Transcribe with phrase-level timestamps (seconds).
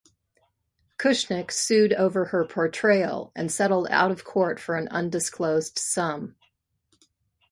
[0.97, 6.35] Kushnick sued over her portrayal, and settled out of court for an undisclosed sum.